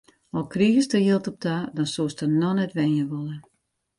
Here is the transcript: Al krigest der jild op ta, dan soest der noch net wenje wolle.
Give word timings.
Al 0.39 0.45
krigest 0.53 0.91
der 0.95 1.01
jild 1.07 1.29
op 1.31 1.37
ta, 1.45 1.55
dan 1.75 1.91
soest 1.93 2.17
der 2.21 2.31
noch 2.39 2.55
net 2.57 2.75
wenje 2.79 3.05
wolle. 3.11 3.37